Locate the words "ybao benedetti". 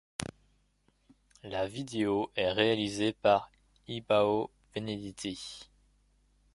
3.87-5.69